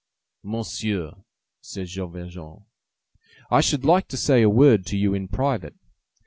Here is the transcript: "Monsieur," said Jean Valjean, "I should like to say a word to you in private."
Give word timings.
"Monsieur," 0.41 1.11
said 1.61 1.85
Jean 1.85 2.11
Valjean, 2.11 2.65
"I 3.51 3.61
should 3.61 3.85
like 3.85 4.07
to 4.07 4.17
say 4.17 4.41
a 4.41 4.49
word 4.49 4.83
to 4.87 4.97
you 4.97 5.13
in 5.13 5.27
private." 5.27 5.75